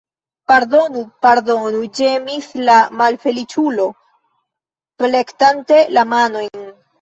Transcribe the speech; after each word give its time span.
Pardonu, 0.51 1.01
pardonu, 1.25 1.81
ĝemis 1.99 2.47
la 2.69 2.77
malfeliĉulo, 3.03 3.87
plektante 5.03 5.79
la 5.99 6.07
manojn. 6.17 6.67